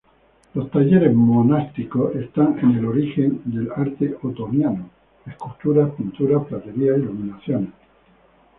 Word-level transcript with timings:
Los 0.55 0.71
talleres 0.71 1.13
monásticos 1.13 2.15
están 2.15 2.57
en 2.57 2.71
el 2.77 2.85
origen 2.87 3.39
del 3.45 3.69
arte 3.71 4.17
otoniano: 4.23 4.89
esculturas, 5.27 5.91
pinturas, 5.91 6.43
platería, 6.47 6.97
iluminaciones. 6.97 7.69